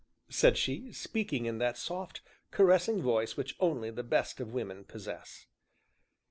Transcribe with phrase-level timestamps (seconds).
[0.31, 5.45] said she, speaking in that soft, caressing voice which only the best of women possess.